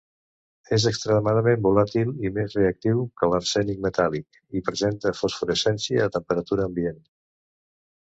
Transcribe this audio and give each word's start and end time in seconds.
És 0.77 0.85
extremadament 0.91 1.61
volàtil 1.67 2.15
i 2.25 2.31
més 2.39 2.57
reactiu 2.61 3.05
que 3.23 3.31
l'arsènic 3.35 3.85
metàl·lic 3.89 4.43
i 4.61 4.65
presenta 4.73 5.15
fosforescència 5.23 6.05
a 6.11 6.15
temperatura 6.21 6.71
ambient. 6.73 7.03